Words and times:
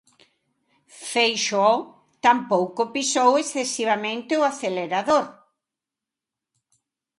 Feixóo 1.11 1.77
tampouco 2.25 2.81
pisou 2.93 3.31
excesivamente 3.43 4.31
o 4.39 4.41
acelerador. 4.51 5.25